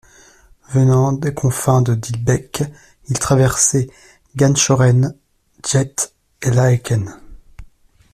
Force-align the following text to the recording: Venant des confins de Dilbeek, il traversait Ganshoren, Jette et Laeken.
Venant 0.69 1.13
des 1.13 1.31
confins 1.31 1.83
de 1.83 1.93
Dilbeek, 1.93 2.63
il 3.09 3.19
traversait 3.19 3.87
Ganshoren, 4.35 5.13
Jette 5.63 6.15
et 6.41 6.49
Laeken. 6.49 7.13